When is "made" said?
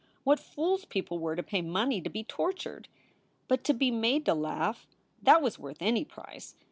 3.91-4.25